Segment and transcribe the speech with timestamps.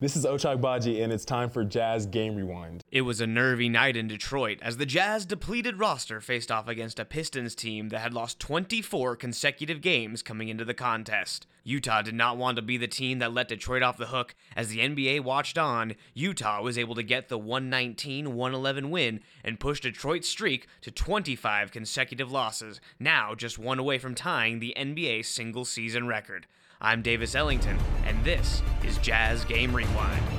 [0.00, 2.84] This is Ochai Agbaji, and it's time for Jazz Game Rewind.
[2.92, 7.00] It was a nervy night in Detroit as the Jazz depleted roster faced off against
[7.00, 11.48] a Pistons team that had lost 24 consecutive games coming into the contest.
[11.64, 14.36] Utah did not want to be the team that let Detroit off the hook.
[14.54, 19.58] As the NBA watched on, Utah was able to get the 119 111 win and
[19.58, 25.24] push Detroit's streak to 25 consecutive losses, now just one away from tying the NBA
[25.24, 26.46] single season record.
[26.80, 30.37] I'm Davis Ellington, and this is Jazz Game Rewind.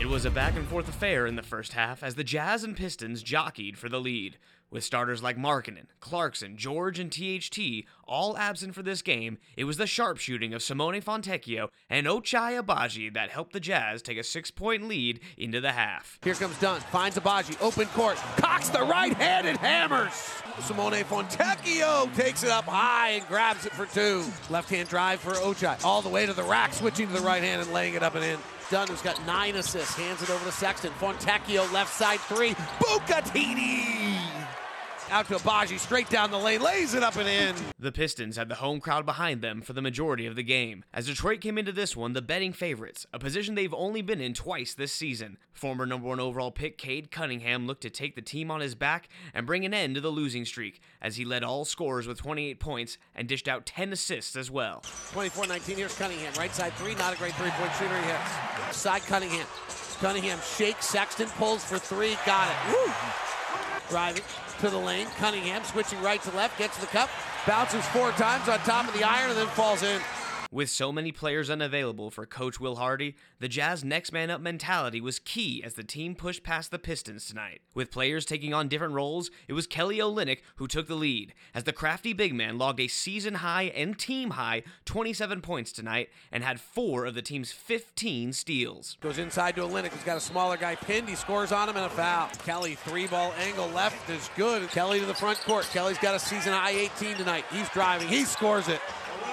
[0.00, 2.74] It was a back and forth affair in the first half as the Jazz and
[2.74, 4.38] Pistons jockeyed for the lead.
[4.70, 9.76] With starters like Markkanen, Clarkson, George, and THT all absent for this game, it was
[9.76, 14.88] the sharpshooting of Simone Fontecchio and Ochai Agbaji that helped the Jazz take a six-point
[14.88, 16.18] lead into the half.
[16.24, 20.14] Here comes Dunn, finds Agbaji, open court, cocks the right hand and hammers.
[20.60, 24.24] Simone Fontecchio takes it up high and grabs it for two.
[24.48, 27.60] Left-hand drive for Ochai, all the way to the rack, switching to the right hand
[27.60, 28.38] and laying it up and in.
[28.70, 30.92] Dunn, who's got nine assists, hands it over to Sexton.
[31.00, 32.54] Fontecchio, left side three.
[32.78, 33.99] Bucatini!
[35.10, 37.56] Out to Agbaji, straight down the lane, lays it up and in.
[37.80, 40.84] The Pistons had the home crowd behind them for the majority of the game.
[40.94, 44.34] As Detroit came into this one, the betting favorites, a position they've only been in
[44.34, 45.36] twice this season.
[45.52, 49.08] Former number one overall pick Cade Cunningham looked to take the team on his back
[49.34, 52.60] and bring an end to the losing streak, as he led all scorers with 28
[52.60, 54.80] points and dished out 10 assists as well.
[55.12, 58.76] 24-19, here's Cunningham, right side three, not a great three-point shooter, he hits.
[58.76, 59.46] Side Cunningham.
[60.00, 62.72] Cunningham shakes, Sexton pulls for three, got it.
[62.72, 62.92] Woo!
[63.90, 64.22] Driving
[64.60, 67.10] to the lane, Cunningham switching right to left, gets the cup,
[67.44, 70.00] bounces four times on top of the iron, and then falls in.
[70.52, 75.00] With so many players unavailable for Coach Will Hardy, the Jazz next man up mentality
[75.00, 77.60] was key as the team pushed past the Pistons tonight.
[77.72, 81.62] With players taking on different roles, it was Kelly Olynyk who took the lead, as
[81.62, 86.42] the crafty big man logged a season high and team high 27 points tonight and
[86.42, 88.96] had four of the team's 15 steals.
[89.00, 91.08] Goes inside to Olynyk, who's got a smaller guy pinned.
[91.08, 92.28] He scores on him and a foul.
[92.44, 94.68] Kelly, three ball angle left is good.
[94.70, 95.68] Kelly to the front court.
[95.72, 97.44] Kelly's got a season high 18 tonight.
[97.52, 98.08] He's driving.
[98.08, 98.80] He scores it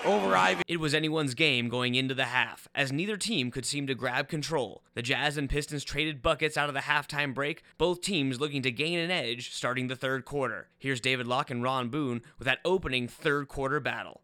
[0.06, 0.64] over Ivey.
[0.68, 4.28] It was anyone's game going into the half, as neither team could seem to grab
[4.28, 4.84] control.
[4.94, 8.72] The Jazz and Pistons traded buckets out of the halftime break, both teams looking to
[8.72, 10.68] gain an edge starting the third quarter.
[10.78, 14.22] Here's David Locke and Ron Boone with that opening third quarter battle.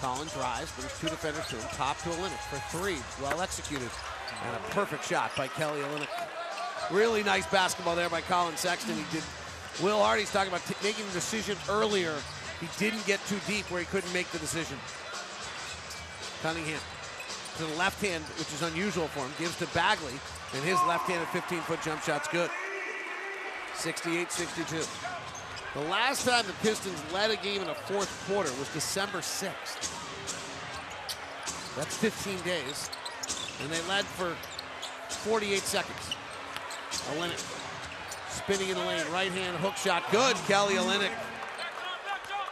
[0.00, 1.68] Collins drives, there's two defenders to him.
[1.72, 2.96] Top to Olynyk for three.
[3.22, 3.90] Well executed.
[4.46, 6.08] And a perfect shot by Kelly Olynyk.
[6.90, 8.96] Really nice basketball there by Collin Sexton.
[8.96, 9.22] He did.
[9.82, 12.14] Will Hardy's talking about t- making the decision earlier.
[12.60, 14.76] He didn't get too deep where he couldn't make the decision.
[16.42, 16.80] Cunningham
[17.58, 20.14] to the left hand, which is unusual for him, gives to Bagley,
[20.54, 22.50] and his left-handed 15-foot jump shot's good.
[23.74, 24.88] 68-62.
[25.74, 29.96] The last time the Pistons led a game in a fourth quarter was December 6th.
[31.76, 32.90] That's 15 days,
[33.62, 34.34] and they led for
[35.28, 36.16] 48 seconds.
[37.12, 37.44] Olynyk
[38.30, 40.34] spinning in the lane, right hand hook shot, good.
[40.48, 41.12] Kelly Olynyk.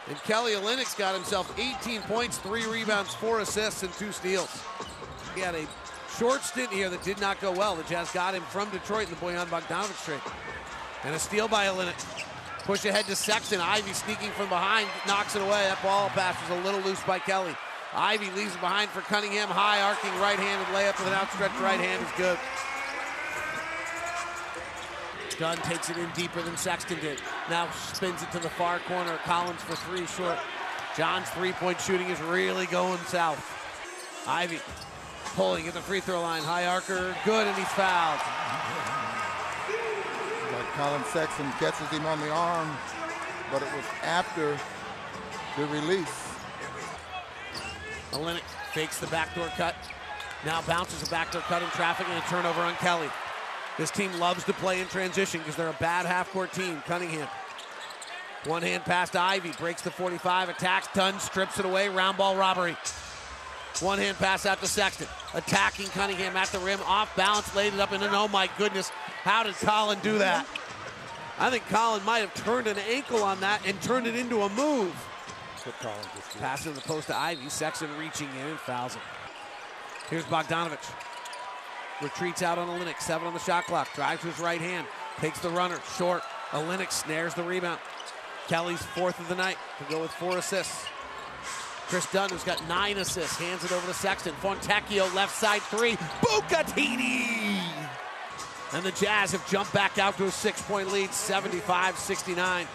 [0.09, 4.63] And Kelly Olynyk's got himself 18 points, three rebounds, four assists, and two steals.
[5.35, 5.67] He had a
[6.17, 7.75] short stint here that did not go well.
[7.75, 10.19] The Jazz got him from Detroit in the Bojan Bogdanovic trade.
[11.03, 12.25] And a steal by Olynyk.
[12.63, 13.61] Push ahead to Sexton.
[13.61, 15.69] Ivey sneaking from behind, knocks it away.
[15.69, 17.55] That ball pass was a little loose by Kelly.
[17.93, 19.47] Ivey leaves it behind for Cunningham.
[19.47, 22.37] High arcing right-handed layup with an outstretched right hand is good.
[25.39, 27.17] Dunn takes it in deeper than Sexton did.
[27.49, 29.17] Now spins it to the far corner.
[29.23, 30.37] Collins for three short.
[30.97, 33.41] John's three-point shooting is really going south.
[34.27, 34.59] Ivey
[35.35, 36.43] pulling at the free throw line.
[36.43, 38.19] High arcer, good, and he's fouled.
[40.51, 42.69] But Collin Sexton catches him on the arm,
[43.49, 44.59] but it was after
[45.55, 46.27] the release.
[48.11, 48.41] Olynyk
[48.73, 49.75] fakes the backdoor cut.
[50.45, 53.07] Now bounces a backdoor cut in traffic and a turnover on Kelly.
[53.79, 56.83] This team loves to play in transition because they're a bad half-court team.
[56.85, 57.29] Cunningham.
[58.43, 59.53] One hand pass to Ivey.
[59.57, 60.49] Breaks the 45.
[60.49, 60.89] Attacks.
[60.93, 61.87] Dunn strips it away.
[61.87, 62.75] Round ball robbery.
[63.79, 65.07] One hand pass out to Sexton.
[65.33, 66.81] Attacking Cunningham at the rim.
[66.85, 67.55] Off balance.
[67.55, 68.09] Laid it up and in.
[68.11, 68.89] Oh my goodness.
[69.23, 70.45] How did Collin do that?
[71.39, 74.49] I think Collin might have turned an ankle on that and turned it into a
[74.49, 74.93] move.
[76.39, 79.01] Pass in the post to Ivey, Sexton reaching in and fouls him.
[80.09, 81.08] Here's Bogdanovich.
[82.01, 82.99] Retreats out on Olynyk.
[83.01, 83.93] Seven on the shot clock.
[83.93, 84.87] Drives his right hand.
[85.19, 85.79] Takes the runner.
[85.97, 86.23] Short.
[86.51, 87.79] Olynyk snares the rebound.
[88.47, 90.85] Kelly's fourth of the night to go with four assists.
[91.87, 94.33] Chris Dunn, who's got nine assists, hands it over to Sexton.
[94.41, 95.95] Fontecchio, left side three.
[96.21, 97.59] Bucatini!
[98.73, 102.67] And the Jazz have jumped back out to a six point lead, 75 69.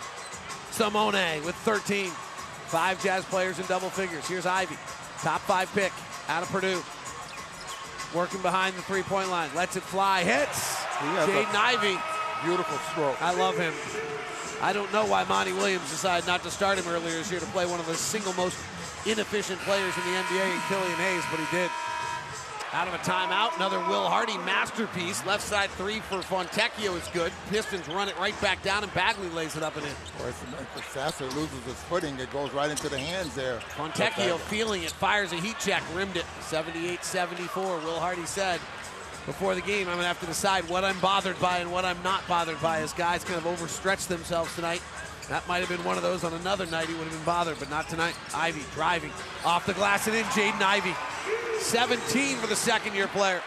[0.70, 2.06] Simone with 13.
[2.06, 4.26] Five Jazz players in double figures.
[4.26, 4.76] Here's Ivey,
[5.22, 5.92] top five pick
[6.28, 6.82] out of Purdue.
[8.14, 9.50] Working behind the three point line.
[9.54, 10.22] Lets it fly.
[10.22, 10.76] Hits.
[11.02, 11.98] Jaden Ivey.
[12.44, 13.20] Beautiful stroke.
[13.20, 13.74] I love him.
[14.62, 17.46] I don't know why Monty Williams decided not to start him earlier this year to
[17.46, 18.56] play one of the single most
[19.04, 21.70] inefficient players in the NBA, Killian Hayes, but he did.
[22.74, 25.24] Out of a timeout, another Will Hardy masterpiece.
[25.24, 27.30] Left side three for Fontecchio is good.
[27.48, 29.92] Pistons run it right back down, and Bagley lays it up and in.
[29.92, 30.34] Of course,
[30.76, 33.60] if Sasser loses his footing, it goes right into the hands there.
[33.76, 36.24] Fontecchio feeling it, fires a heat check, rimmed it.
[36.40, 38.58] 78-74, Will Hardy said
[39.24, 41.84] before the game, I'm going to have to decide what I'm bothered by and what
[41.84, 44.82] I'm not bothered by as guys kind of overstretch themselves tonight.
[45.28, 47.58] That might have been one of those on another night he would have been bothered,
[47.60, 48.14] but not tonight.
[48.34, 49.12] Ivey driving
[49.44, 50.24] off the glass and in.
[50.24, 50.94] Jaden Ivey,
[51.64, 53.40] 17 for the second year player.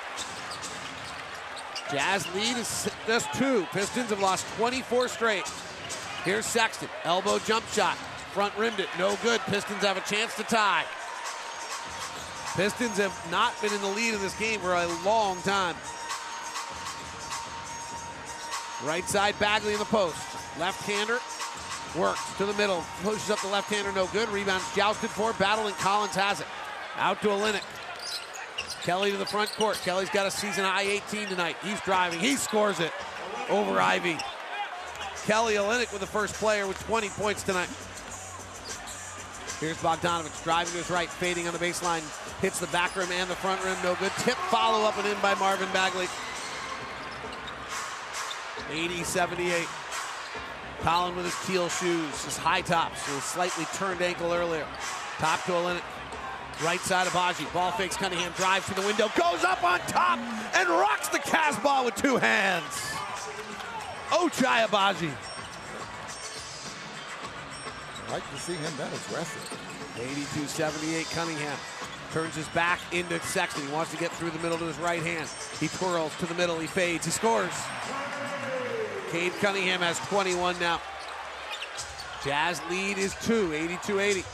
[1.91, 3.65] Jazz lead is just two.
[3.71, 5.47] Pistons have lost 24 straight.
[6.25, 7.95] Here's Sexton, elbow jump shot,
[8.33, 9.39] front rimmed it, no good.
[9.41, 10.83] Pistons have a chance to tie.
[12.55, 15.75] Pistons have not been in the lead in this game for a long time.
[18.83, 20.17] Right side, Bagley in the post.
[20.59, 21.19] Left-hander,
[21.97, 24.27] works to the middle, pushes up the left-hander, no good.
[24.29, 26.47] Rebounds jousted for, battling Collins has it.
[26.97, 27.76] Out to Olynyk.
[28.87, 29.75] Kelly to the front court.
[29.83, 31.57] Kelly's got a season high 18 tonight.
[31.61, 32.21] He's driving.
[32.21, 32.93] He scores it
[33.49, 34.17] over Ivey.
[35.25, 37.67] Kelly Olynyk with the first player with 20 points tonight.
[39.59, 42.01] Here's Bogdanovich driving to his right, fading on the baseline.
[42.39, 44.13] Hits the back rim and the front rim, no good.
[44.19, 46.07] Tip follow up and in by Marvin Bagley.
[48.71, 49.67] 80 78.
[50.79, 54.65] Collin with his teal shoes, his high tops, his slightly turned ankle earlier.
[55.17, 55.83] Top to Olynyk.
[56.63, 57.51] Right side of Agbaji.
[57.53, 60.17] Ball fakes Cunningham, drives to the window, goes up on top,
[60.55, 62.63] and rocks the Casbah with two hands.
[64.09, 65.11] Ochai Agbaji.
[68.07, 69.59] I like to see him that aggressive.
[69.97, 71.57] 82-78 Cunningham.
[72.11, 73.67] Turns his back into Sexton.
[73.67, 75.29] He wants to get through the middle to his right hand.
[75.59, 76.57] He twirls to the middle.
[76.57, 77.05] He fades.
[77.05, 77.53] He scores.
[79.11, 80.81] Cade Cunningham has 21 now.
[82.23, 84.25] Jazz lead is two, 82-80.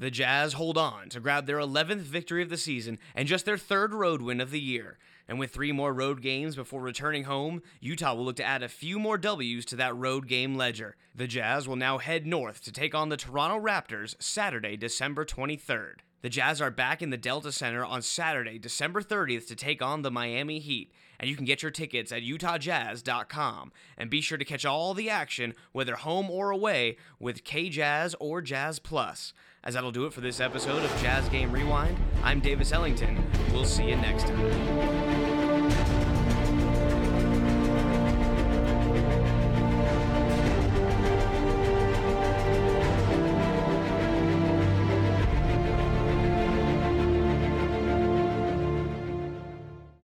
[0.00, 3.58] The Jazz hold on to grab their 11th victory of the season and just their
[3.58, 4.96] third road win of the year.
[5.26, 8.68] And with three more road games before returning home, Utah will look to add a
[8.68, 10.94] few more W's to that road game ledger.
[11.16, 15.96] The Jazz will now head north to take on the Toronto Raptors Saturday, December 23rd.
[16.20, 20.02] The Jazz are back in the Delta Center on Saturday, December 30th to take on
[20.02, 23.72] the Miami Heat, and you can get your tickets at utahjazz.com.
[23.96, 28.40] And be sure to catch all the action, whether home or away, with KJazz or
[28.40, 29.32] Jazz Plus.
[29.64, 33.22] As that'll do it for this episode of Jazz Game Rewind, I'm Davis Ellington.
[33.52, 34.87] We'll see you next time.